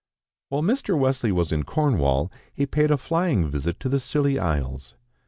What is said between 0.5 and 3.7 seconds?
Mr. Wesley was in Cornwall he paid a flying